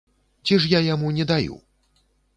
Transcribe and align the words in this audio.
Ці 0.45 0.57
ж 0.63 0.71
я 0.71 0.81
яму 0.87 1.13
не 1.19 1.27
даю?! 1.33 1.61